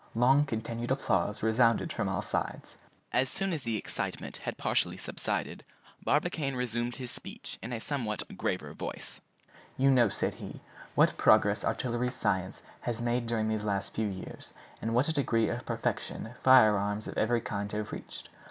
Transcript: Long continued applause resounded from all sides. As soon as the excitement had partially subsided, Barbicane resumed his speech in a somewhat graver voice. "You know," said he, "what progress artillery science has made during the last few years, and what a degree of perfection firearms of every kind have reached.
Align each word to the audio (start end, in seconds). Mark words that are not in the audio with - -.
Long 0.15 0.45
continued 0.47 0.89
applause 0.89 1.43
resounded 1.43 1.93
from 1.93 2.09
all 2.09 2.23
sides. 2.23 2.75
As 3.13 3.29
soon 3.29 3.53
as 3.53 3.61
the 3.61 3.77
excitement 3.77 4.37
had 4.37 4.57
partially 4.57 4.97
subsided, 4.97 5.63
Barbicane 6.03 6.55
resumed 6.55 6.95
his 6.95 7.11
speech 7.11 7.59
in 7.61 7.71
a 7.71 7.79
somewhat 7.79 8.23
graver 8.35 8.73
voice. 8.73 9.21
"You 9.77 9.91
know," 9.91 10.09
said 10.09 10.33
he, 10.41 10.59
"what 10.95 11.17
progress 11.17 11.63
artillery 11.63 12.09
science 12.09 12.63
has 12.79 12.99
made 12.99 13.27
during 13.27 13.47
the 13.49 13.63
last 13.63 13.93
few 13.93 14.07
years, 14.07 14.53
and 14.81 14.95
what 14.95 15.07
a 15.07 15.13
degree 15.13 15.49
of 15.49 15.67
perfection 15.67 16.31
firearms 16.41 17.07
of 17.07 17.15
every 17.15 17.39
kind 17.41 17.71
have 17.71 17.91
reached. 17.91 18.27